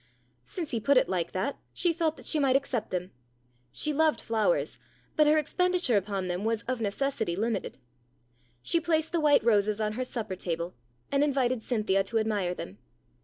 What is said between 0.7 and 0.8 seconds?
he